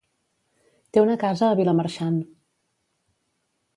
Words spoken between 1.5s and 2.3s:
Vilamarxant.